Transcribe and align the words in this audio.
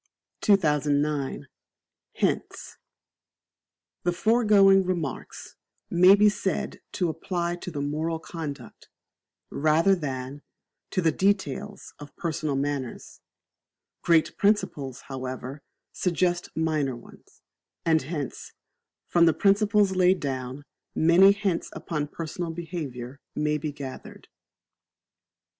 2009. 0.41 1.45
Hints. 2.13 2.77
The 4.01 4.11
foregoing 4.11 4.83
Remarks 4.83 5.55
may 5.91 6.15
be 6.15 6.27
said 6.27 6.81
to 6.93 7.07
apply 7.09 7.55
to 7.57 7.69
the 7.69 7.81
moral 7.83 8.17
conduct, 8.17 8.89
rather 9.51 9.93
than, 9.93 10.41
to 10.89 11.03
the 11.03 11.11
details 11.11 11.93
of 11.99 12.15
personal 12.15 12.55
manners. 12.55 13.21
Great 14.01 14.35
principles, 14.39 15.01
however, 15.01 15.61
suggest 15.91 16.49
minor 16.55 16.95
ones; 16.95 17.43
and 17.85 18.01
hence, 18.01 18.53
from 19.07 19.27
the 19.27 19.35
principles 19.35 19.95
laid 19.95 20.19
down, 20.19 20.65
many 20.95 21.31
hints 21.31 21.69
upon 21.73 22.07
personal 22.07 22.49
behaviour 22.49 23.19
may 23.35 23.59
be 23.59 23.71
gathered. 23.71 24.29